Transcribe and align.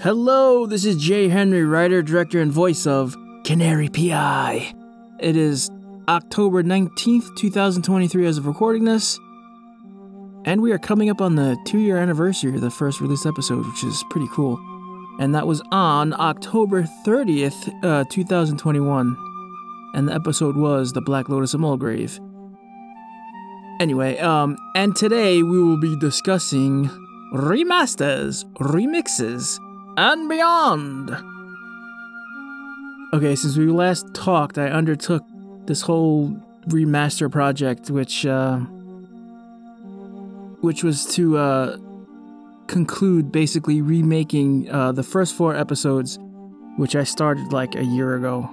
Hello, 0.00 0.66
this 0.66 0.84
is 0.84 0.96
Jay 0.96 1.28
Henry, 1.28 1.64
writer, 1.64 2.02
director, 2.02 2.40
and 2.40 2.52
voice 2.52 2.86
of 2.86 3.16
Canary 3.44 3.88
PI. 3.88 4.72
It 5.18 5.36
is 5.36 5.70
October 6.08 6.62
19th, 6.62 7.34
2023, 7.36 8.26
as 8.26 8.38
of 8.38 8.46
recording 8.46 8.84
this, 8.84 9.18
and 10.44 10.62
we 10.62 10.70
are 10.70 10.78
coming 10.78 11.10
up 11.10 11.20
on 11.20 11.34
the 11.34 11.56
two 11.66 11.78
year 11.78 11.96
anniversary 11.96 12.54
of 12.54 12.60
the 12.60 12.70
first 12.70 13.00
released 13.00 13.26
episode, 13.26 13.66
which 13.66 13.82
is 13.82 14.04
pretty 14.10 14.28
cool. 14.32 14.58
And 15.18 15.34
that 15.34 15.46
was 15.46 15.60
on 15.72 16.12
October 16.12 16.84
30th, 17.04 17.72
uh, 17.82 18.04
2021, 18.10 19.16
and 19.94 20.08
the 20.08 20.14
episode 20.14 20.56
was 20.56 20.92
The 20.92 21.00
Black 21.00 21.28
Lotus 21.28 21.54
of 21.54 21.60
Mulgrave. 21.60 22.20
Anyway, 23.80 24.18
um, 24.18 24.56
and 24.74 24.94
today 24.94 25.42
we 25.42 25.60
will 25.60 25.80
be 25.80 25.96
discussing 25.98 26.88
remasters, 27.32 28.44
remixes, 28.54 29.58
and 29.96 30.28
beyond. 30.28 31.10
Okay, 33.14 33.34
since 33.34 33.56
we 33.56 33.66
last 33.66 34.12
talked, 34.14 34.58
I 34.58 34.68
undertook 34.68 35.24
this 35.66 35.80
whole 35.82 36.30
remaster 36.68 37.30
project, 37.30 37.90
which 37.90 38.26
uh, 38.26 38.58
which 40.60 40.82
was 40.82 41.06
to 41.14 41.38
uh, 41.38 41.76
conclude 42.66 43.30
basically 43.30 43.80
remaking 43.80 44.70
uh, 44.70 44.92
the 44.92 45.02
first 45.02 45.34
four 45.34 45.54
episodes, 45.54 46.18
which 46.76 46.96
I 46.96 47.04
started 47.04 47.52
like 47.52 47.74
a 47.74 47.84
year 47.84 48.16
ago. 48.16 48.50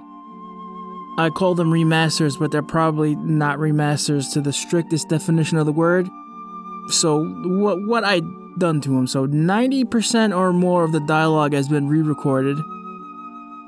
I 1.16 1.30
call 1.30 1.54
them 1.54 1.70
remasters, 1.70 2.38
but 2.38 2.50
they're 2.50 2.62
probably 2.62 3.14
not 3.16 3.58
remasters 3.58 4.32
to 4.32 4.40
the 4.40 4.52
strictest 4.52 5.08
definition 5.08 5.58
of 5.58 5.66
the 5.66 5.72
word. 5.72 6.08
So 6.88 7.24
what 7.24 7.82
what 7.86 8.04
I 8.04 8.20
done 8.58 8.80
to 8.82 8.90
them. 8.90 9.06
So 9.06 9.26
90% 9.26 10.36
or 10.36 10.52
more 10.52 10.84
of 10.84 10.92
the 10.92 11.00
dialogue 11.00 11.52
has 11.52 11.68
been 11.68 11.88
re 11.88 12.02
recorded. 12.02 12.58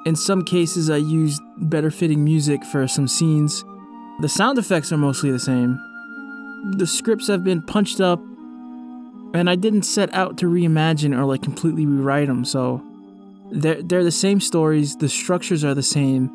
In 0.05 0.14
some 0.14 0.45
cases, 0.45 0.89
I 0.89 0.98
used 0.98 1.42
better 1.56 1.91
fitting 1.91 2.25
music 2.25 2.64
for 2.64 2.86
some 2.86 3.08
scenes. 3.08 3.64
The 4.20 4.28
sound 4.28 4.58
effects 4.58 4.92
are 4.92 4.97
mostly 4.97 5.31
the 5.31 5.41
same. 5.41 5.78
The 6.78 6.86
scripts 6.86 7.27
have 7.27 7.42
been 7.42 7.62
punched 7.62 8.00
up, 8.00 8.20
and 9.34 9.51
I 9.51 9.56
didn't 9.56 9.83
set 9.83 10.12
out 10.14 10.39
to 10.39 10.47
reimagine 10.47 11.17
or 11.17 11.25
like 11.25 11.42
completely 11.42 11.86
rewrite 11.86 12.28
them, 12.28 12.45
so 12.45 12.83
they're, 13.51 13.83
they're 13.83 14.05
the 14.05 14.11
same 14.11 14.41
stories, 14.41 14.97
the 14.97 15.08
structures 15.08 15.64
are 15.64 15.75
the 15.75 15.83
same, 15.83 16.30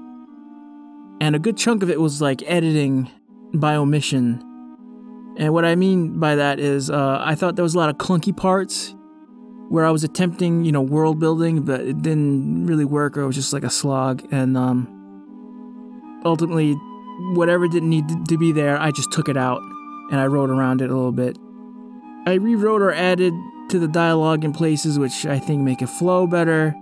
and 1.19 1.35
a 1.35 1.39
good 1.39 1.57
chunk 1.57 1.81
of 1.81 1.89
it 1.89 1.99
was 1.99 2.21
like 2.21 2.43
editing 2.45 3.09
by 3.53 3.75
omission 3.75 4.50
and 5.37 5.53
what 5.53 5.65
I 5.65 5.75
mean 5.75 6.19
by 6.19 6.35
that 6.35 6.59
is, 6.59 6.89
uh, 6.89 7.21
I 7.23 7.35
thought 7.35 7.55
there 7.55 7.63
was 7.63 7.75
a 7.75 7.77
lot 7.77 7.89
of 7.89 7.97
clunky 7.97 8.35
parts 8.35 8.95
where 9.69 9.85
I 9.85 9.91
was 9.91 10.03
attempting, 10.03 10.65
you 10.65 10.71
know, 10.71 10.81
world 10.81 11.19
building, 11.19 11.61
but 11.61 11.81
it 11.81 12.01
didn't 12.01 12.65
really 12.65 12.83
work, 12.83 13.17
or 13.17 13.21
it 13.21 13.27
was 13.27 13.37
just 13.37 13.53
like 13.53 13.63
a 13.63 13.69
slog. 13.69 14.27
And 14.31 14.57
um, 14.57 16.21
ultimately, 16.25 16.73
whatever 17.33 17.67
didn't 17.67 17.89
need 17.89 18.05
to 18.27 18.37
be 18.37 18.51
there, 18.51 18.77
I 18.77 18.91
just 18.91 19.11
took 19.13 19.29
it 19.29 19.37
out 19.37 19.61
and 20.11 20.19
I 20.19 20.27
wrote 20.27 20.49
around 20.49 20.81
it 20.81 20.89
a 20.89 20.93
little 20.93 21.13
bit. 21.13 21.37
I 22.27 22.33
rewrote 22.33 22.81
or 22.81 22.91
added 22.91 23.33
to 23.69 23.79
the 23.79 23.87
dialogue 23.87 24.43
in 24.43 24.51
places 24.51 24.99
which 24.99 25.25
I 25.25 25.39
think 25.39 25.61
make 25.61 25.81
it 25.81 25.87
flow 25.87 26.27
better 26.27 26.75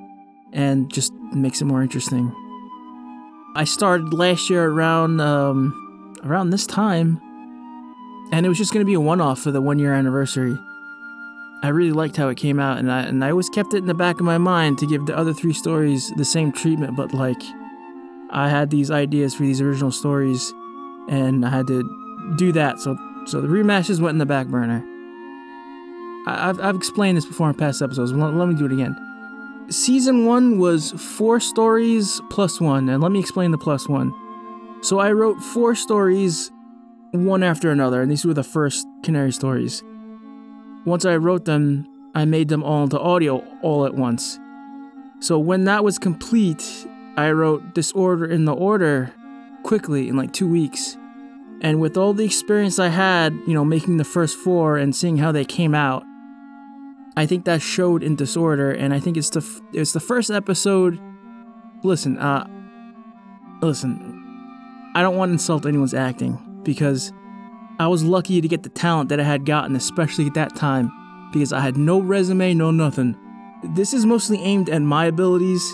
and 0.52 0.92
just 0.92 1.14
makes 1.32 1.62
it 1.62 1.66
more 1.66 1.84
interesting. 1.84 2.34
I 3.56 3.66
started 3.66 4.14
last 4.14 4.50
year 4.50 4.66
around 4.66 5.22
um, 5.22 6.16
around 6.24 6.50
this 6.50 6.66
time 6.66 7.22
and 8.32 8.46
it 8.46 8.50
was 8.50 8.58
just 8.58 8.74
going 8.74 8.86
to 8.86 8.90
be 8.90 8.94
a 8.94 9.00
one-off 9.00 9.40
for 9.40 9.52
the 9.52 9.62
one-year 9.62 9.94
anniversary. 9.94 10.58
I 11.62 11.70
really 11.70 11.92
liked 11.92 12.16
how 12.16 12.30
it 12.30 12.36
came 12.38 12.60
out, 12.60 12.78
and 12.78 12.92
I 12.92 13.02
and 13.02 13.24
I 13.24 13.32
always 13.32 13.50
kept 13.50 13.74
it 13.74 13.78
in 13.80 13.86
the 13.86 13.94
back 13.94 14.16
of 14.20 14.26
my 14.26 14.38
mind 14.38 14.78
to 14.80 14.88
give 14.88 15.06
the 15.06 15.18
other 15.18 15.34
three 15.34 15.54
stories 15.54 16.10
the 16.16 16.24
same 16.24 16.52
treatment. 16.52 16.96
But 16.96 17.14
like, 17.14 17.42
I 18.30 18.48
had 18.48 18.70
these 18.70 18.90
ideas 18.92 19.36
for 19.36 19.44
these 19.44 19.60
original 19.60 19.92
stories, 19.92 20.54
and 21.10 21.46
I 21.46 21.50
had 21.50 21.68
to 21.68 22.36
do 22.38 22.54
that. 22.54 22.80
So 22.80 22.98
so 23.26 23.42
the 23.42 23.48
remasters 23.50 24.00
went 24.00 24.16
in 24.16 24.20
the 24.20 24.26
back 24.26 24.48
burner. 24.48 24.86
I, 26.28 26.48
have 26.48 26.62
I've 26.62 26.76
explained 26.76 27.18
this 27.18 27.26
before 27.26 27.50
in 27.50 27.56
past 27.56 27.82
episodes. 27.82 28.14
Let, 28.14 28.34
let 28.34 28.48
me 28.48 28.56
do 28.56 28.66
it 28.66 28.72
again. 28.72 28.96
Season 29.70 30.26
one 30.26 30.60
was 30.60 30.92
four 30.92 31.42
stories 31.42 32.22
plus 32.30 32.62
one, 32.62 32.88
and 32.88 33.04
let 33.04 33.12
me 33.12 33.20
explain 33.20 33.52
the 33.52 33.58
plus 33.58 33.90
one. 33.90 34.14
So 34.82 35.00
I 35.00 35.12
wrote 35.12 35.42
four 35.42 35.76
stories 35.76 36.52
one 37.12 37.44
after 37.44 37.72
another, 37.72 38.02
and 38.02 38.12
these 38.12 38.26
were 38.26 38.34
the 38.34 38.44
first 38.44 38.86
Canary 39.04 39.32
stories. 39.32 39.84
Once 40.86 41.06
I 41.06 41.16
wrote 41.18 41.46
them, 41.46 41.88
I 42.16 42.26
made 42.26 42.48
them 42.48 42.64
all 42.64 42.84
into 42.84 43.00
audio 43.00 43.44
all 43.62 43.86
at 43.86 43.94
once. 43.94 44.40
So 45.20 45.38
when 45.38 45.66
that 45.66 45.84
was 45.84 46.00
complete, 46.00 46.88
I 47.18 47.32
wrote 47.32 47.74
Disorder 47.74 48.26
in 48.26 48.46
the 48.46 48.54
Order 48.54 49.14
quickly 49.64 50.08
in 50.08 50.16
like 50.16 50.32
two 50.32 50.48
weeks. 50.48 50.98
And 51.62 51.82
with 51.82 51.98
all 51.98 52.14
the 52.14 52.24
experience 52.24 52.80
I 52.80 52.88
had, 52.88 53.34
you 53.46 53.54
know, 53.54 53.66
making 53.66 53.98
the 53.98 54.06
first 54.06 54.38
four 54.38 54.78
and 54.78 54.96
seeing 54.96 55.18
how 55.18 55.34
they 55.34 55.44
came 55.44 55.76
out, 55.76 56.04
I 57.18 57.26
think 57.26 57.44
that 57.46 57.62
showed 57.62 58.02
in 58.02 58.16
Disorder, 58.16 58.72
and 58.72 58.94
I 58.94 59.00
think 59.02 59.18
it's 59.18 59.30
the 59.30 59.42
f- 59.42 59.60
it's 59.74 59.92
the 59.92 60.00
first 60.00 60.32
episode. 60.32 60.98
Listen, 61.84 62.18
uh, 62.18 62.48
listen, 63.62 64.92
I 64.96 65.02
don't 65.02 65.18
want 65.18 65.30
to 65.30 65.34
insult 65.34 65.66
anyone's 65.66 65.94
acting, 65.94 66.40
because 66.64 67.12
I 67.80 67.88
was 67.88 68.04
lucky 68.04 68.42
to 68.42 68.48
get 68.48 68.64
the 68.64 68.70
talent 68.70 69.10
that 69.10 69.20
I 69.20 69.24
had 69.24 69.46
gotten, 69.46 69.76
especially 69.76 70.28
at 70.28 70.34
that 70.34 70.56
time, 70.56 70.92
because 71.32 71.54
I 71.54 71.62
had 71.62 71.78
no 71.78 72.00
resume, 72.00 72.54
no 72.54 72.72
nothing. 72.72 73.16
This 73.64 73.94
is 73.94 74.06
mostly 74.06 74.40
aimed 74.40 74.70
at 74.70 74.82
my 74.82 75.06
abilities, 75.06 75.74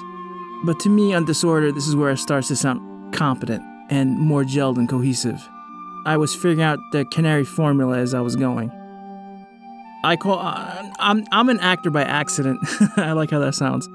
but 0.64 0.80
to 0.82 0.90
me, 0.90 1.14
on 1.14 1.26
Disorder, 1.26 1.72
this 1.72 1.88
is 1.88 1.96
where 1.96 2.12
it 2.12 2.18
starts 2.18 2.48
to 2.50 2.56
sound 2.56 3.14
competent 3.14 3.64
and 3.90 4.18
more 4.18 4.44
gelled 4.44 4.78
and 4.78 4.90
cohesive. 4.90 5.48
I 6.06 6.18
was 6.18 6.34
figuring 6.34 6.62
out 6.62 6.80
the 6.92 7.06
Canary 7.06 7.44
formula 7.44 7.98
as 7.98 8.14
I 8.14 8.22
was 8.22 8.36
going. 8.36 8.72
I 10.04 10.16
call 10.16 10.38
uh, 10.38 10.92
I'm 11.00 11.26
I'm 11.32 11.50
an 11.50 11.60
actor 11.60 11.90
by 11.90 12.04
accident. 12.04 12.60
I 12.98 13.14
like 13.14 13.32
how 13.32 13.40
that 13.40 13.56
sounds. 13.56 13.90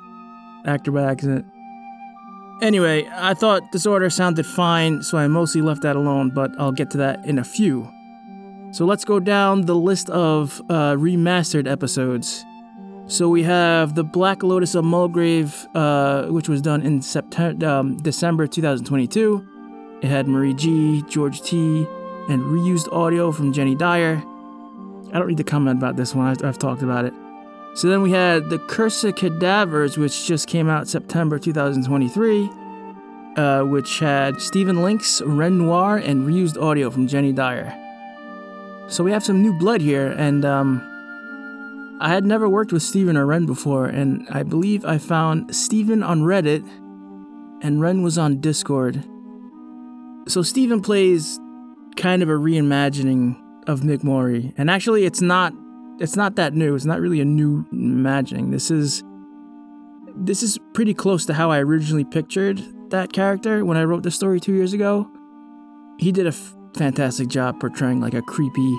Actor 0.67 0.91
by 0.91 1.05
accident. 1.05 1.47
Anyway, 2.62 3.09
I 3.12 3.32
thought 3.32 3.72
Disorder 3.72 4.10
sounded 4.10 4.44
fine, 4.44 5.03
so 5.03 5.16
I 5.16 5.26
mostly 5.28 5.62
left 5.62 5.81
that 5.82 5.97
alone, 5.97 6.31
but 6.31 6.50
I'll 6.59 6.72
get 6.72 6.91
to 6.91 6.98
that 6.98 7.25
in 7.25 7.38
a 7.38 7.44
few. 7.44 7.91
So 8.72 8.84
let's 8.84 9.04
go 9.04 9.19
down 9.19 9.62
the 9.62 9.75
list 9.75 10.10
of 10.10 10.60
uh, 10.69 10.94
remastered 10.94 11.66
episodes. 11.66 12.44
So 13.06 13.28
we 13.28 13.43
have 13.43 13.94
The 13.94 14.04
Black 14.04 14.43
Lotus 14.43 14.75
of 14.75 14.84
Mulgrave, 14.84 15.66
uh, 15.75 16.26
which 16.26 16.48
was 16.48 16.60
done 16.60 16.82
in 16.82 17.03
September, 17.03 17.66
um, 17.66 17.97
December 17.97 18.47
2022. 18.47 19.98
It 20.03 20.09
had 20.09 20.28
Marie 20.28 20.54
G, 20.54 21.03
George 21.09 21.41
T, 21.42 21.87
and 22.28 22.42
reused 22.42 22.92
audio 22.92 23.32
from 23.32 23.53
Jenny 23.53 23.75
Dyer. 23.75 24.22
I 25.12 25.19
don't 25.19 25.27
need 25.27 25.38
to 25.38 25.44
comment 25.44 25.78
about 25.78 25.97
this 25.97 26.15
one, 26.15 26.27
I've, 26.27 26.44
I've 26.44 26.59
talked 26.59 26.82
about 26.82 27.06
it. 27.06 27.15
So 27.75 27.88
then 27.88 28.03
we 28.03 28.10
had 28.10 28.50
The 28.50 28.58
Curse 28.58 29.04
of 29.04 29.14
Cadavers, 29.14 29.97
which 29.97 30.26
just 30.26 30.48
came 30.48 30.69
out 30.69 30.88
September 30.88 31.38
2023, 31.38 32.50
uh, 33.36 33.62
which 33.62 34.00
had 34.00 34.41
Stephen 34.41 34.82
Links, 34.82 35.22
Ren 35.22 35.58
Noir, 35.58 35.97
and 35.98 36.26
reused 36.26 36.60
audio 36.60 36.91
from 36.91 37.06
Jenny 37.06 37.32
Dyer. 37.32 37.76
So 38.88 39.04
we 39.04 39.12
have 39.12 39.25
some 39.25 39.41
new 39.41 39.53
blood 39.53 39.80
here, 39.80 40.09
and 40.19 40.44
um, 40.44 40.82
I 42.00 42.09
had 42.09 42.25
never 42.25 42.48
worked 42.48 42.72
with 42.72 42.82
Stephen 42.82 43.16
or 43.16 43.25
Ren 43.25 43.47
before, 43.47 43.86
and 43.86 44.26
I 44.30 44.42
believe 44.42 44.84
I 44.84 44.98
found 44.98 45.54
Stephen 45.54 46.03
on 46.03 46.22
Reddit, 46.22 46.66
and 47.62 47.80
Ren 47.80 48.03
was 48.03 48.19
on 48.19 48.41
Discord. 48.41 49.04
So 50.26 50.42
Stephen 50.42 50.82
plays 50.82 51.38
kind 51.97 52.22
of 52.22 52.28
a 52.28 52.32
reimagining 52.32 53.41
of 53.69 53.80
Mick 53.80 54.03
Mori, 54.03 54.53
and 54.56 54.69
actually, 54.69 55.04
it's 55.04 55.20
not 55.20 55.54
it's 56.00 56.16
not 56.16 56.37
that 56.37 56.55
new. 56.55 56.75
It's 56.75 56.87
not 56.87 57.00
really 57.00 57.21
a 57.21 57.25
new 57.25 57.66
imagining. 57.71 58.50
This 58.50 58.71
is 58.71 59.04
this 60.16 60.42
is 60.42 60.59
pretty 60.72 60.95
close 60.95 61.24
to 61.27 61.34
how 61.34 61.51
I 61.51 61.60
originally 61.60 62.04
pictured 62.04 62.63
that 62.91 63.13
character 63.13 63.65
when 63.65 63.77
I 63.77 63.84
wrote 63.84 64.03
the 64.03 64.10
story 64.10 64.41
two 64.41 64.54
years 64.54 64.72
ago. 64.72 65.09
He 65.98 66.10
did 66.10 66.27
a 66.27 66.30
f- 66.30 66.57
fantastic 66.77 67.28
job 67.28 67.60
portraying 67.60 68.01
like 68.01 68.15
a 68.15 68.22
creepy, 68.22 68.78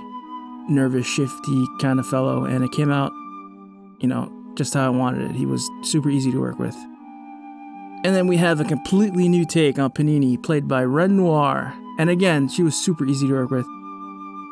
nervous, 0.68 1.08
shifty 1.08 1.66
kind 1.80 2.00
of 2.00 2.08
fellow, 2.08 2.44
and 2.44 2.64
it 2.64 2.72
came 2.72 2.92
out, 2.92 3.12
you 4.00 4.08
know, 4.08 4.30
just 4.56 4.74
how 4.74 4.86
I 4.86 4.90
wanted 4.90 5.30
it. 5.30 5.36
He 5.36 5.46
was 5.46 5.68
super 5.84 6.10
easy 6.10 6.32
to 6.32 6.40
work 6.40 6.60
with. 6.60 6.76
And 8.04 8.16
then 8.16 8.28
we 8.28 8.38
have 8.38 8.60
a 8.60 8.66
completely 8.66 9.30
new 9.30 9.46
take 9.46 9.78
on 9.78 9.92
Panini, 9.92 10.42
played 10.42 10.68
by 10.68 10.84
Ren 10.84 11.18
Noir. 11.18 11.74
And 12.00 12.10
again, 12.10 12.50
she 12.50 12.64
was 12.64 12.76
super 12.76 13.06
easy 13.06 13.28
to 13.28 13.34
work 13.34 13.52
with. 13.52 13.66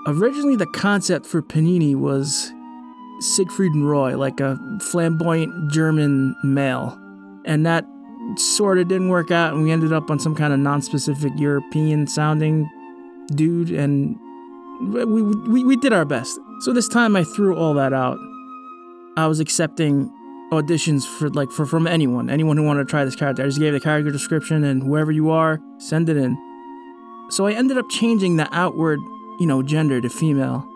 Originally, 0.08 0.56
the 0.56 0.68
concept 0.68 1.26
for 1.26 1.42
Panini 1.42 1.96
was 1.96 2.54
Siegfried 3.20 3.74
and 3.74 3.90
Roy, 3.90 4.18
like 4.18 4.40
a 4.40 4.58
flamboyant 4.82 5.72
German 5.72 6.36
male. 6.44 6.98
And 7.46 7.66
that 7.66 7.86
sort 8.36 8.78
of 8.78 8.88
didn't 8.88 9.10
work 9.10 9.32
out, 9.32 9.54
and 9.54 9.64
we 9.64 9.72
ended 9.72 9.94
up 9.94 10.10
on 10.10 10.20
some 10.20 10.36
kind 10.36 10.54
of 10.54 10.60
non 10.60 10.82
specific 10.82 11.32
European 11.38 12.08
sounding 12.08 12.70
dude, 13.34 13.72
and 13.72 14.18
we, 14.82 15.06
we, 15.06 15.64
we 15.64 15.76
did 15.78 15.94
our 15.94 16.06
best. 16.06 16.40
So 16.62 16.74
this 16.74 16.88
time 16.88 17.16
I 17.16 17.24
threw 17.24 17.56
all 17.56 17.74
that 17.76 17.94
out. 17.94 18.18
I 19.18 19.28
was 19.28 19.40
accepting 19.40 20.10
auditions 20.52 21.06
for 21.06 21.30
like 21.30 21.52
for 21.52 21.66
from 21.66 21.88
anyone, 21.88 22.30
anyone 22.30 22.58
who 22.58 22.64
wanted 22.64 22.88
to 22.88 22.90
try 22.90 23.04
this 23.06 23.16
character. 23.16 23.44
I 23.44 23.46
just 23.46 23.60
gave 23.60 23.74
the 23.74 23.80
character 23.80 24.12
description 24.12 24.64
and 24.64 24.82
whoever 24.82 25.12
you 25.12 25.30
are, 25.30 25.60
send 25.78 26.10
it 26.10 26.18
in. 26.18 26.38
So 27.30 27.46
I 27.46 27.54
ended 27.54 27.78
up 27.78 27.90
changing 27.90 28.38
the 28.38 28.48
outward, 28.56 29.00
you 29.40 29.46
know, 29.46 29.62
gender 29.62 30.02
to 30.02 30.10
female 30.10 30.68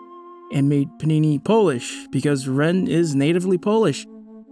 and 0.52 0.68
made 0.68 0.88
Panini 0.98 1.42
Polish 1.42 2.06
because 2.10 2.48
Ren 2.48 2.86
is 2.86 3.14
natively 3.14 3.58
Polish. 3.58 4.06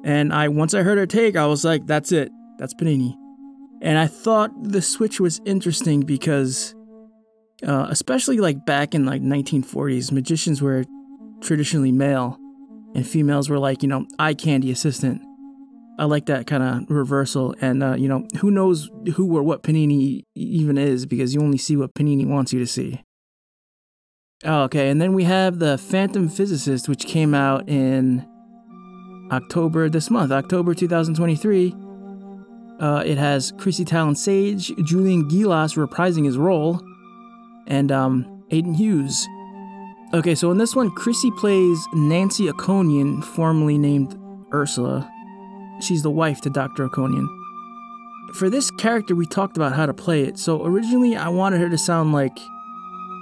And 0.05 0.33
I 0.33 0.49
once 0.49 0.75
I 0.75 0.83
heard 0.83 0.99
her 0.99 1.07
take, 1.07 1.37
I 1.37 1.47
was 1.47 1.65
like, 1.65 1.87
that's 1.87 2.13
it. 2.13 2.31
That's 2.59 2.75
Panini. 2.75 3.15
And 3.81 3.99
I 3.99 4.07
thought 4.07 4.51
the 4.63 4.83
switch 4.83 5.21
was 5.21 5.41
interesting 5.45 6.01
because 6.01 6.75
uh, 7.67 7.87
especially 7.91 8.39
like 8.39 8.65
back 8.65 8.95
in 8.95 9.07
like 9.07 9.23
1940s, 9.23 10.13
magicians 10.13 10.61
were 10.61 10.85
traditionally 11.41 11.93
male 11.93 12.39
and 12.95 13.07
females 13.07 13.49
were 13.49 13.59
like, 13.59 13.83
you 13.83 13.89
know, 13.89 14.07
eye 14.19 14.35
candy 14.35 14.71
assistant. 14.71 15.23
I 15.99 16.05
like 16.07 16.27
that 16.27 16.47
kind 16.47 16.63
of 16.63 16.91
reversal. 16.91 17.55
And, 17.61 17.83
uh, 17.83 17.95
you 17.95 18.09
know, 18.09 18.27
who 18.41 18.51
knows 18.51 18.91
who 19.15 19.37
or 19.37 19.43
what 19.43 19.63
Panini 19.63 20.25
even 20.35 20.79
is 20.79 21.07
because 21.07 21.35
you 21.35 21.41
only 21.41 21.59
see 21.59 21.77
what 21.77 21.95
Panini 21.95 22.27
wants 22.27 22.53
you 22.53 22.59
to 22.59 22.67
see. 22.67 23.03
Oh, 24.45 24.63
okay, 24.65 24.89
and 24.89 25.01
then 25.01 25.13
we 25.13 25.23
have 25.23 25.61
The 25.61 25.79
Phantom 25.79 26.29
Physicist, 26.29 26.89
which 26.89 27.07
came 27.07 27.33
out 27.33 27.69
in 27.69 28.27
October 29.31 29.89
this 29.89 30.11
month, 30.11 30.33
October 30.33 30.75
2023. 30.75 31.73
Uh, 32.81 33.05
it 33.07 33.19
has 33.19 33.53
Chrissy 33.59 33.85
Talon 33.85 34.17
Sage, 34.17 34.73
Julian 34.85 35.29
Gilas 35.29 35.77
reprising 35.77 36.25
his 36.25 36.37
role, 36.37 36.83
and 37.69 37.93
um, 37.93 38.45
Aiden 38.51 38.75
Hughes. 38.75 39.29
Okay, 40.13 40.35
so 40.35 40.51
in 40.51 40.59
this 40.59 40.75
one, 40.75 40.91
Chrissy 40.91 41.31
plays 41.39 41.79
Nancy 41.95 42.49
Aconian, 42.49 43.23
formerly 43.23 43.79
named 43.79 44.19
Ursula. 44.53 45.09
She's 45.81 46.03
the 46.03 46.11
wife 46.11 46.41
to 46.41 46.51
Dr. 46.51 46.89
Aconian. 46.89 47.29
For 48.35 48.51
this 48.51 48.73
character, 48.73 49.15
we 49.15 49.25
talked 49.25 49.57
about 49.57 49.73
how 49.73 49.87
to 49.87 49.95
play 49.95 50.23
it. 50.23 50.37
So 50.37 50.67
originally, 50.67 51.15
I 51.15 51.29
wanted 51.29 51.61
her 51.61 51.69
to 51.69 51.79
sound 51.79 52.13
like 52.13 52.37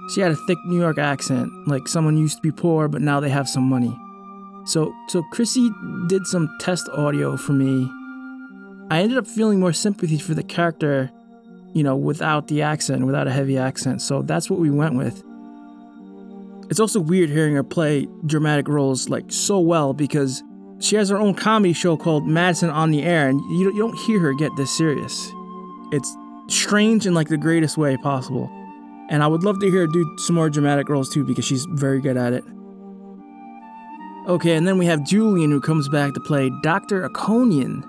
she 0.09 0.21
had 0.21 0.33
a 0.33 0.37
thick 0.37 0.59
New 0.65 0.79
York 0.79 0.99
accent, 0.99 1.51
like 1.69 1.87
someone 1.87 2.17
used 2.17 2.37
to 2.37 2.43
be 2.43 2.51
poor, 2.51 2.89
but 2.89 3.03
now 3.03 3.21
they 3.21 3.29
have 3.29 3.49
some 3.49 3.65
money. 3.65 3.97
So, 4.67 4.93
so 5.09 5.23
Chrissy 5.33 5.71
did 6.09 6.27
some 6.27 6.55
test 6.61 6.89
audio 6.91 7.37
for 7.37 7.53
me. 7.53 7.91
I 8.91 9.01
ended 9.03 9.19
up 9.19 9.27
feeling 9.27 9.61
more 9.61 9.73
sympathy 9.73 10.19
for 10.19 10.35
the 10.35 10.43
character, 10.43 11.11
you 11.73 11.83
know, 11.83 11.97
without 11.97 12.49
the 12.49 12.63
accent, 12.63 13.07
without 13.07 13.29
a 13.29 13.31
heavy 13.31 13.57
accent. 13.57 14.03
So 14.03 14.23
that's 14.23 14.51
what 14.51 14.59
we 14.59 14.71
went 14.71 14.97
with. 14.97 15.23
It's 16.71 16.81
also 16.81 17.01
weird 17.01 17.31
hearing 17.31 17.55
her 17.55 17.65
play 17.65 18.07
dramatic 18.27 18.69
roles 18.69 19.09
like 19.09 19.25
so 19.29 19.59
well 19.59 19.93
because 19.93 20.43
she 20.81 20.97
has 20.97 21.09
her 21.09 21.19
own 21.19 21.35
comedy 21.35 21.73
show 21.73 21.97
called 21.97 22.27
Madison 22.27 22.71
on 22.71 22.91
the 22.91 23.03
Air, 23.03 23.29
and 23.29 23.41
you, 23.59 23.73
you 23.73 23.79
don't 23.79 23.99
hear 23.99 24.19
her 24.21 24.33
get 24.35 24.51
this 24.57 24.71
serious. 24.71 25.31
It's 25.93 26.17
strange 26.49 27.07
in 27.07 27.15
like 27.15 27.29
the 27.29 27.37
greatest 27.37 27.77
way 27.77 27.97
possible. 27.97 28.51
And 29.11 29.23
I 29.23 29.27
would 29.27 29.43
love 29.43 29.59
to 29.61 29.71
hear 29.71 29.81
her 29.81 29.87
do 29.87 30.17
some 30.19 30.37
more 30.37 30.49
dramatic 30.49 30.89
roles 30.89 31.11
too 31.11 31.25
because 31.25 31.45
she's 31.45 31.67
very 31.67 32.01
good 32.01 32.17
at 32.17 32.33
it. 32.33 32.45
Okay, 34.29 34.55
and 34.55 34.67
then 34.67 34.79
we 34.79 34.87
have 34.87 35.05
Julian 35.05 35.51
who 35.51 35.61
comes 35.61 35.89
back 35.89 36.15
to 36.15 36.21
play 36.21 36.51
Dr. 36.63 37.09
Aconian. 37.09 37.85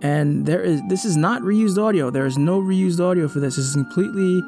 And 0.00 0.46
there 0.46 0.62
is 0.62 0.80
this 0.88 1.04
is 1.04 1.16
not 1.16 1.42
reused 1.42 1.76
audio. 1.76 2.10
There 2.10 2.26
is 2.26 2.38
no 2.38 2.60
reused 2.60 3.00
audio 3.00 3.28
for 3.28 3.40
this. 3.40 3.56
This 3.56 3.66
is 3.66 3.74
completely 3.74 4.42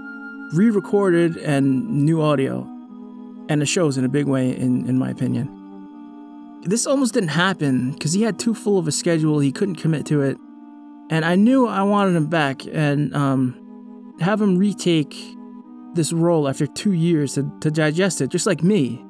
re-recorded 0.52 1.37
and 1.37 1.88
new 1.88 2.23
audio. 2.23 2.62
And 3.49 3.61
it 3.62 3.67
shows 3.67 3.99
in 3.99 4.05
a 4.05 4.08
big 4.08 4.26
way 4.26 4.56
in, 4.56 4.88
in 4.88 4.99
my 4.99 5.11
opinion 5.11 5.56
this 6.62 6.87
almost 6.87 7.14
didn't 7.14 7.31
happen 7.31 7.93
because 7.93 8.12
he 8.12 8.23
had 8.23 8.38
too 8.38 8.55
full 8.55 8.79
of 8.79 8.87
a 8.87 8.93
schedule. 8.93 9.38
He 9.38 9.53
couldn't 9.53 9.76
commit 9.76 10.06
to 10.06 10.23
it. 10.23 10.37
And 11.11 11.25
I 11.25 11.35
knew 11.35 11.67
I 11.67 11.82
wanted 11.82 12.14
him 12.14 12.26
back 12.26 12.67
and 12.67 13.14
um, 13.14 14.17
have 14.20 14.41
him 14.41 14.58
retake 14.58 15.17
this 15.94 16.12
role 16.12 16.48
after 16.48 16.66
two 16.66 16.92
years 16.92 17.34
to, 17.34 17.50
to 17.60 17.70
digest 17.70 18.20
it, 18.20 18.31
just 18.31 18.46
like 18.46 18.62
me. 18.62 19.04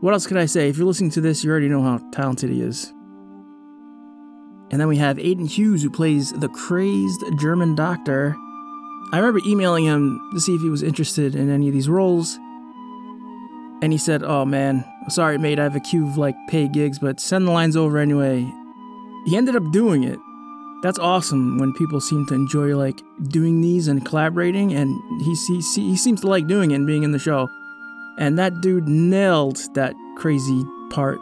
What 0.00 0.12
else 0.12 0.26
could 0.26 0.36
I 0.36 0.46
say? 0.46 0.68
If 0.68 0.76
you're 0.76 0.86
listening 0.86 1.10
to 1.12 1.20
this, 1.20 1.42
you 1.42 1.50
already 1.50 1.68
know 1.68 1.82
how 1.82 1.98
talented 2.12 2.50
he 2.50 2.60
is. 2.60 2.92
And 4.70 4.80
then 4.80 4.88
we 4.88 4.96
have 4.96 5.16
Aiden 5.16 5.48
Hughes, 5.48 5.82
who 5.82 5.90
plays 5.90 6.32
the 6.32 6.48
crazed 6.48 7.22
German 7.38 7.74
doctor. 7.74 8.36
I 9.12 9.18
remember 9.18 9.40
emailing 9.46 9.84
him 9.84 10.20
to 10.34 10.40
see 10.40 10.54
if 10.54 10.60
he 10.60 10.68
was 10.68 10.82
interested 10.82 11.34
in 11.34 11.50
any 11.50 11.68
of 11.68 11.74
these 11.74 11.88
roles. 11.88 12.36
And 13.82 13.92
he 13.92 13.98
said, 13.98 14.22
Oh 14.22 14.44
man, 14.44 14.84
sorry, 15.08 15.38
mate, 15.38 15.58
I 15.58 15.62
have 15.64 15.76
a 15.76 15.80
queue 15.80 16.06
of 16.06 16.18
like 16.18 16.34
paid 16.48 16.72
gigs, 16.72 16.98
but 16.98 17.20
send 17.20 17.46
the 17.46 17.52
lines 17.52 17.76
over 17.76 17.98
anyway. 17.98 18.50
He 19.26 19.36
ended 19.36 19.54
up 19.54 19.70
doing 19.70 20.02
it. 20.02 20.18
That's 20.82 20.98
awesome 20.98 21.58
when 21.58 21.72
people 21.72 22.00
seem 22.00 22.26
to 22.26 22.34
enjoy 22.34 22.76
like 22.76 23.02
doing 23.28 23.60
these 23.60 23.88
and 23.88 24.04
collaborating, 24.04 24.72
and 24.74 24.88
he, 25.22 25.34
he, 25.48 25.56
he 25.60 25.96
seems 25.96 26.20
to 26.20 26.28
like 26.28 26.46
doing 26.46 26.70
it 26.70 26.74
and 26.74 26.86
being 26.86 27.02
in 27.02 27.12
the 27.12 27.18
show. 27.18 27.48
And 28.18 28.38
that 28.38 28.60
dude 28.60 28.88
nailed 28.88 29.58
that 29.74 29.94
crazy 30.16 30.64
part. 30.90 31.18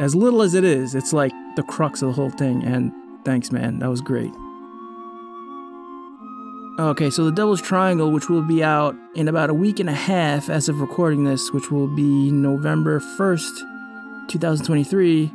As 0.00 0.14
little 0.14 0.42
as 0.42 0.54
it 0.54 0.64
is, 0.64 0.94
it's 0.94 1.12
like 1.12 1.32
the 1.56 1.62
crux 1.62 2.02
of 2.02 2.08
the 2.08 2.14
whole 2.14 2.30
thing. 2.30 2.64
And 2.64 2.92
thanks, 3.24 3.52
man. 3.52 3.80
That 3.80 3.90
was 3.90 4.00
great. 4.00 4.32
Okay, 6.78 7.10
so 7.10 7.24
The 7.24 7.32
Devil's 7.32 7.60
Triangle, 7.60 8.10
which 8.10 8.30
will 8.30 8.42
be 8.42 8.64
out 8.64 8.96
in 9.14 9.28
about 9.28 9.50
a 9.50 9.54
week 9.54 9.80
and 9.80 9.90
a 9.90 9.94
half 9.94 10.48
as 10.48 10.68
of 10.68 10.80
recording 10.80 11.24
this, 11.24 11.52
which 11.52 11.70
will 11.70 11.88
be 11.88 12.30
November 12.30 13.00
1st, 13.00 14.28
2023. 14.28 15.30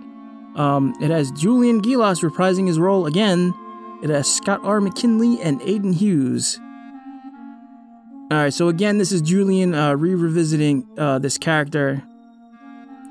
Um, 0.55 0.95
it 1.01 1.09
has 1.09 1.31
Julian 1.31 1.81
Gilas 1.81 2.27
reprising 2.27 2.67
his 2.67 2.79
role 2.79 3.05
again. 3.05 3.53
It 4.01 4.09
has 4.09 4.33
Scott 4.33 4.61
R. 4.63 4.79
McKinley 4.81 5.39
and 5.41 5.59
Aiden 5.61 5.93
Hughes. 5.93 6.59
Alright, 8.31 8.53
so 8.53 8.69
again, 8.69 8.97
this 8.97 9.11
is 9.11 9.21
Julian 9.21 9.75
uh, 9.75 9.93
re 9.93 10.15
revisiting 10.15 10.87
uh, 10.97 11.19
this 11.19 11.37
character. 11.37 12.03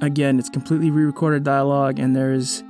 Again, 0.01 0.39
it's 0.39 0.49
completely 0.49 0.91
re 0.91 1.05
recorded 1.05 1.45
dialogue, 1.45 1.99
and 1.99 2.17
there's. 2.17 2.65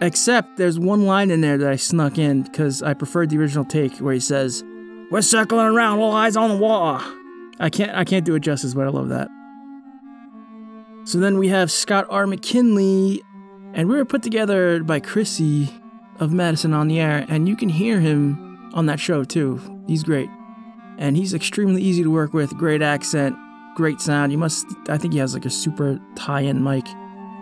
Except 0.00 0.56
there's 0.56 0.78
one 0.78 1.06
line 1.06 1.30
in 1.30 1.40
there 1.40 1.56
that 1.56 1.70
I 1.70 1.76
snuck 1.76 2.18
in 2.18 2.42
because 2.42 2.82
I 2.82 2.94
preferred 2.94 3.30
the 3.30 3.38
original 3.38 3.64
take 3.64 3.96
where 3.98 4.12
he 4.12 4.20
says, 4.20 4.62
we're 5.10 5.22
circling 5.22 5.66
around, 5.66 6.00
all 6.00 6.12
eyes 6.12 6.36
on 6.36 6.50
the 6.50 6.56
wall. 6.56 7.00
I 7.60 7.70
can't 7.70 7.92
I 7.92 8.04
can't 8.04 8.24
do 8.24 8.34
it 8.34 8.40
justice, 8.40 8.74
but 8.74 8.86
I 8.86 8.90
love 8.90 9.08
that. 9.10 9.28
So 11.04 11.18
then 11.18 11.38
we 11.38 11.48
have 11.48 11.70
Scott 11.70 12.06
R. 12.10 12.26
McKinley, 12.26 13.22
and 13.74 13.88
we 13.88 13.96
were 13.96 14.04
put 14.04 14.22
together 14.22 14.82
by 14.82 15.00
Chrissy 15.00 15.68
of 16.20 16.32
Madison 16.32 16.72
on 16.72 16.88
the 16.88 17.00
Air, 17.00 17.26
and 17.28 17.48
you 17.48 17.56
can 17.56 17.68
hear 17.68 18.00
him 18.00 18.70
on 18.72 18.86
that 18.86 19.00
show 19.00 19.24
too. 19.24 19.60
He's 19.86 20.02
great. 20.02 20.30
And 20.96 21.16
he's 21.16 21.34
extremely 21.34 21.82
easy 21.82 22.04
to 22.04 22.10
work 22.10 22.32
with, 22.32 22.56
great 22.56 22.80
accent, 22.80 23.36
great 23.74 24.00
sound. 24.00 24.30
You 24.30 24.38
must 24.38 24.64
I 24.88 24.96
think 24.96 25.12
he 25.12 25.18
has 25.18 25.34
like 25.34 25.44
a 25.44 25.50
super 25.50 26.00
tie-in 26.14 26.62
mic 26.62 26.86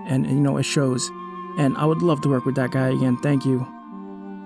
and, 0.09 0.25
and 0.27 0.35
you 0.35 0.41
know 0.41 0.57
it 0.57 0.65
shows. 0.65 1.09
And 1.59 1.77
I 1.77 1.85
would 1.85 2.01
love 2.01 2.23
to 2.23 2.31
work 2.31 2.47
with 2.47 2.55
that 2.55 2.71
guy 2.71 2.89
again. 2.89 3.19
Thank 3.19 3.45
you. 3.45 3.67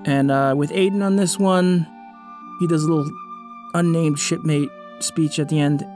And 0.05 0.31
uh, 0.31 0.55
with 0.57 0.71
Aiden 0.71 1.05
on 1.05 1.17
this 1.17 1.39
one, 1.39 1.87
he 2.59 2.67
does 2.67 2.83
a 2.83 2.93
little 2.93 3.11
unnamed 3.75 4.19
shipmate 4.19 4.71
speech 4.99 5.39
at 5.39 5.49
the 5.49 5.61
end. 5.61 5.87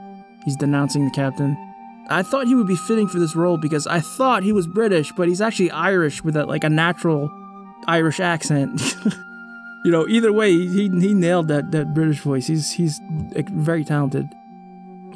He's 0.45 0.55
denouncing 0.55 1.05
the 1.05 1.11
captain. 1.11 1.57
I 2.11 2.23
thought 2.23 2.47
he 2.47 2.55
would 2.55 2.67
be 2.67 2.75
fitting 2.75 3.07
for 3.07 3.19
this 3.19 3.35
role 3.35 3.57
because 3.57 3.87
I 3.87 3.99
thought 3.99 4.43
he 4.43 4.51
was 4.51 4.67
British, 4.67 5.11
but 5.11 5.27
he's 5.27 5.41
actually 5.41 5.71
Irish 5.71 6.23
with 6.23 6.35
a, 6.35 6.45
like 6.45 6.63
a 6.63 6.69
natural 6.69 7.31
Irish 7.87 8.19
accent. 8.19 8.95
you 9.85 9.91
know, 9.91 10.07
either 10.07 10.31
way, 10.31 10.51
he, 10.51 10.89
he 10.89 11.13
nailed 11.13 11.47
that, 11.47 11.71
that 11.71 11.93
British 11.93 12.19
voice. 12.19 12.47
He's 12.47 12.71
he's 12.71 12.99
very 13.51 13.83
talented. 13.83 14.27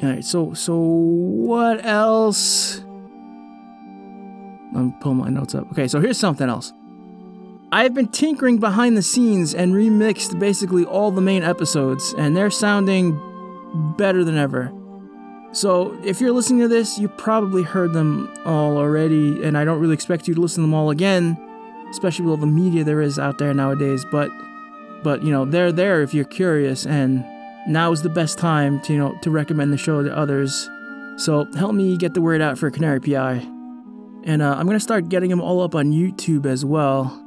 All 0.02 0.08
right, 0.10 0.24
so 0.24 0.54
so 0.54 0.76
what 0.78 1.84
else? 1.84 2.80
I'm 4.74 4.92
pulling 5.00 5.18
my 5.18 5.30
notes 5.30 5.54
up. 5.54 5.70
Okay, 5.72 5.88
so 5.88 6.00
here's 6.00 6.18
something 6.18 6.48
else. 6.48 6.72
I've 7.72 7.94
been 7.94 8.08
tinkering 8.08 8.58
behind 8.58 8.96
the 8.96 9.02
scenes 9.02 9.54
and 9.54 9.72
remixed 9.72 10.38
basically 10.38 10.84
all 10.84 11.10
the 11.10 11.20
main 11.20 11.42
episodes, 11.42 12.14
and 12.18 12.36
they're 12.36 12.50
sounding 12.50 13.20
better 13.96 14.22
than 14.22 14.36
ever. 14.36 14.72
So, 15.56 15.98
if 16.04 16.20
you're 16.20 16.32
listening 16.32 16.60
to 16.60 16.68
this, 16.68 16.98
you 16.98 17.08
probably 17.08 17.62
heard 17.62 17.94
them 17.94 18.30
all 18.44 18.76
already, 18.76 19.42
and 19.42 19.56
I 19.56 19.64
don't 19.64 19.80
really 19.80 19.94
expect 19.94 20.28
you 20.28 20.34
to 20.34 20.40
listen 20.42 20.56
to 20.56 20.66
them 20.66 20.74
all 20.74 20.90
again, 20.90 21.34
especially 21.88 22.26
with 22.26 22.32
all 22.32 22.36
the 22.36 22.46
media 22.46 22.84
there 22.84 23.00
is 23.00 23.18
out 23.18 23.38
there 23.38 23.54
nowadays. 23.54 24.04
But, 24.12 24.30
but 25.02 25.22
you 25.22 25.30
know, 25.30 25.46
they're 25.46 25.72
there 25.72 26.02
if 26.02 26.12
you're 26.12 26.26
curious, 26.26 26.84
and 26.84 27.24
now 27.66 27.90
is 27.90 28.02
the 28.02 28.10
best 28.10 28.36
time 28.36 28.82
to 28.82 28.92
you 28.92 28.98
know 28.98 29.18
to 29.22 29.30
recommend 29.30 29.72
the 29.72 29.78
show 29.78 30.02
to 30.02 30.14
others. 30.14 30.68
So 31.16 31.46
help 31.54 31.74
me 31.74 31.96
get 31.96 32.12
the 32.12 32.20
word 32.20 32.42
out 32.42 32.58
for 32.58 32.70
Canary 32.70 33.00
PI, 33.00 33.36
and 34.24 34.42
uh, 34.42 34.56
I'm 34.58 34.66
gonna 34.66 34.78
start 34.78 35.08
getting 35.08 35.30
them 35.30 35.40
all 35.40 35.62
up 35.62 35.74
on 35.74 35.86
YouTube 35.86 36.44
as 36.44 36.66
well 36.66 37.18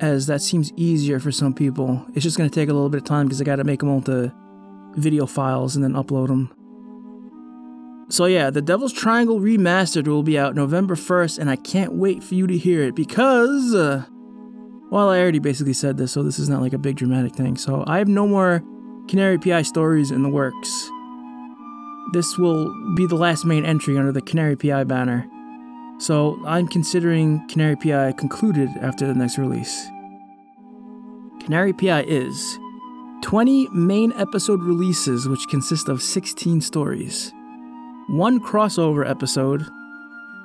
as 0.00 0.26
that 0.26 0.42
seems 0.42 0.72
easier 0.72 1.20
for 1.20 1.30
some 1.30 1.54
people. 1.54 2.04
It's 2.16 2.24
just 2.24 2.36
to 2.36 2.50
take 2.50 2.70
a 2.70 2.72
little 2.72 2.88
bit 2.88 2.98
of 2.98 3.04
time 3.04 3.26
because 3.26 3.40
I 3.40 3.44
got 3.44 3.56
to 3.56 3.64
make 3.64 3.80
them 3.80 3.88
onto 3.88 4.32
video 4.96 5.26
files 5.26 5.76
and 5.76 5.84
then 5.84 5.92
upload 5.92 6.26
them. 6.26 6.57
So, 8.10 8.24
yeah, 8.24 8.48
The 8.48 8.62
Devil's 8.62 8.94
Triangle 8.94 9.38
Remastered 9.38 10.06
will 10.06 10.22
be 10.22 10.38
out 10.38 10.54
November 10.54 10.94
1st, 10.94 11.38
and 11.38 11.50
I 11.50 11.56
can't 11.56 11.92
wait 11.92 12.22
for 12.24 12.34
you 12.34 12.46
to 12.46 12.56
hear 12.56 12.82
it 12.82 12.94
because. 12.94 13.74
Uh, 13.74 14.04
well, 14.90 15.10
I 15.10 15.20
already 15.20 15.38
basically 15.38 15.74
said 15.74 15.98
this, 15.98 16.12
so 16.12 16.22
this 16.22 16.38
is 16.38 16.48
not 16.48 16.62
like 16.62 16.72
a 16.72 16.78
big 16.78 16.96
dramatic 16.96 17.36
thing. 17.36 17.58
So, 17.58 17.84
I 17.86 17.98
have 17.98 18.08
no 18.08 18.26
more 18.26 18.62
Canary 19.08 19.38
PI 19.38 19.62
stories 19.62 20.10
in 20.10 20.22
the 20.22 20.30
works. 20.30 20.90
This 22.14 22.38
will 22.38 22.72
be 22.94 23.06
the 23.06 23.14
last 23.14 23.44
main 23.44 23.66
entry 23.66 23.98
under 23.98 24.12
the 24.12 24.22
Canary 24.22 24.56
PI 24.56 24.84
banner. 24.84 25.28
So, 25.98 26.40
I'm 26.46 26.66
considering 26.66 27.46
Canary 27.48 27.76
PI 27.76 28.12
concluded 28.12 28.70
after 28.80 29.06
the 29.06 29.14
next 29.14 29.36
release. 29.36 29.86
Canary 31.40 31.74
PI 31.74 32.04
is 32.04 32.58
20 33.20 33.68
main 33.74 34.12
episode 34.12 34.62
releases, 34.62 35.28
which 35.28 35.46
consist 35.50 35.90
of 35.90 36.00
16 36.00 36.62
stories 36.62 37.34
one 38.08 38.40
crossover 38.40 39.08
episode, 39.08 39.66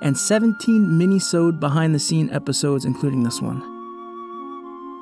and 0.01 0.17
17 0.17 0.98
mini-sode 0.98 1.60
behind-the-scene 1.60 2.29
episodes, 2.32 2.86
including 2.86 3.24
this 3.24 3.41
one. 3.41 3.70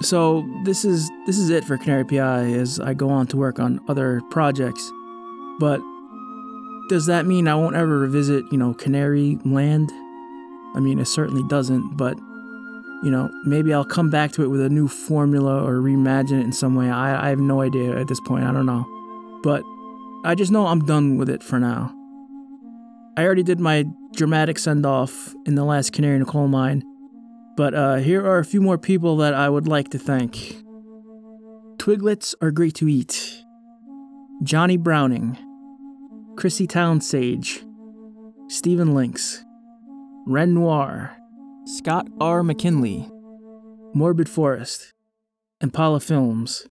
So 0.01 0.48
this 0.63 0.84
is 0.86 1.10
this 1.25 1.38
is 1.38 1.50
it 1.50 1.63
for 1.63 1.77
Canary 1.77 2.06
PI 2.06 2.53
as 2.53 2.80
I 2.80 2.94
go 2.94 3.10
on 3.10 3.27
to 3.27 3.38
work 3.38 3.60
on 3.60 3.80
other 3.88 4.22
projects. 4.32 4.91
But 5.60 5.82
does 6.89 7.06
that 7.06 7.25
mean 7.25 7.48
I 7.48 7.56
won't 7.56 7.75
ever 7.75 8.00
revisit, 8.00 8.46
you 8.51 8.58
know, 8.58 8.74
Canary 8.74 9.38
Land? 9.46 9.91
I 10.74 10.80
mean, 10.80 11.00
it 11.00 11.06
certainly 11.06 11.44
doesn't, 11.48 11.98
but 11.98 12.18
you 13.03 13.10
know, 13.10 13.30
maybe 13.44 13.74
I'll 13.74 13.84
come 13.84 14.10
back 14.10 14.32
to 14.34 14.44
it 14.44 14.48
with 14.48 14.62
a 14.62 14.70
new 14.70 14.88
formula 14.88 15.63
or 15.63 15.75
reimagine 15.75 16.39
it 16.39 16.46
in 16.46 16.51
some 16.51 16.75
way. 16.75 16.89
I, 16.89 17.27
I 17.27 17.30
have 17.30 17.39
no 17.39 17.62
idea 17.62 18.00
at 18.00 18.08
this 18.08 18.20
point. 18.20 18.44
I 18.44 18.51
don't 18.51 18.68
know. 18.68 18.86
But 19.44 19.63
I 20.24 20.36
just 20.36 20.51
know 20.51 20.68
I'm 20.68 20.86
done 20.86 21.18
with 21.18 21.30
it 21.30 21.41
for 21.41 21.60
now. 21.60 21.96
I 23.18 23.25
already 23.25 23.44
did 23.44 23.60
my 23.60 23.86
dramatic 24.13 24.58
send 24.58 24.86
off 24.86 25.34
in 25.46 25.56
the 25.56 25.65
last 25.65 25.91
Canary 25.91 26.15
in 26.15 26.22
a 26.22 26.25
Coal 26.25 26.48
Mine, 26.48 26.84
but 27.58 27.74
uh, 27.74 27.96
here 27.96 28.25
are 28.25 28.39
a 28.39 28.46
few 28.46 28.62
more 28.62 28.77
people 28.77 29.18
that 29.18 29.34
I 29.34 29.50
would 29.50 29.68
like 29.68 29.89
to 29.89 30.00
thank. 30.00 30.56
Twiglets 31.77 32.34
are 32.41 32.51
great 32.51 32.75
to 32.75 32.88
eat. 32.88 33.44
Johnny 34.44 34.77
Browning, 34.77 35.38
Chrissy 36.38 36.68
Townsage, 36.68 37.63
Stephen 38.48 38.94
Lynx, 38.94 39.44
Ren 40.25 40.53
Noir, 40.53 41.15
Scott 41.65 42.08
R. 42.20 42.44
McKinley, 42.44 43.10
Morbid 43.94 44.30
Forest, 44.30 44.94
Impala 45.60 46.00
Films, 46.00 46.65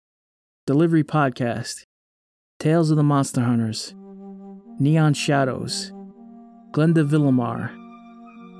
Delivery 0.66 1.02
Podcast, 1.02 1.84
Tales 2.58 2.90
of 2.90 2.96
the 2.96 3.02
Monster 3.02 3.40
Hunters, 3.40 3.94
Neon 4.78 5.14
Shadows, 5.14 5.92
Glenda 6.72 7.06
Villamar, 7.06 7.70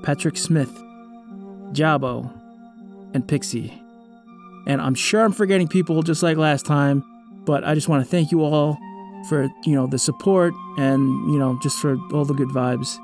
Patrick 0.03 0.37
Smith, 0.37 0.71
Jabo, 1.73 2.31
and 3.13 3.27
Pixie. 3.27 3.81
And 4.65 4.81
I'm 4.81 4.95
sure 4.95 5.23
I'm 5.23 5.31
forgetting 5.31 5.67
people 5.67 6.01
just 6.03 6.21
like 6.21 6.37
last 6.37 6.65
time, 6.65 7.03
but 7.45 7.63
I 7.63 7.73
just 7.73 7.87
want 7.87 8.03
to 8.03 8.09
thank 8.09 8.31
you 8.31 8.43
all 8.43 8.77
for, 9.27 9.49
you 9.65 9.73
know, 9.73 9.87
the 9.87 9.99
support 9.99 10.53
and, 10.77 11.31
you 11.31 11.37
know, 11.37 11.59
just 11.61 11.77
for 11.79 11.97
all 12.13 12.25
the 12.25 12.33
good 12.33 12.49
vibes. 12.49 12.97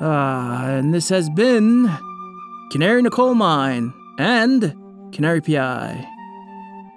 Ah, 0.00 0.66
and 0.66 0.92
this 0.92 1.08
has 1.08 1.28
been 1.30 1.90
Canary 2.70 3.02
Coal 3.10 3.34
Mine 3.34 3.92
and 4.18 4.74
Canary 5.12 5.40
PI. 5.40 6.06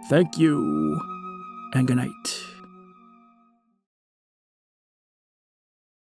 Thank 0.10 0.38
you, 0.38 1.00
and 1.74 1.88
good 1.88 1.98
night. 1.98 2.49